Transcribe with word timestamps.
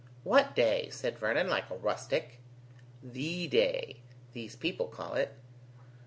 "What 0.23 0.55
day?" 0.55 0.89
said 0.89 1.19
Vernon, 1.19 1.47
like 1.47 1.69
a 1.69 1.75
rustic. 1.77 2.39
"THE 3.03 3.47
day, 3.47 3.97
these 4.33 4.55
people 4.55 4.87
call 4.87 5.13
it." 5.13 5.35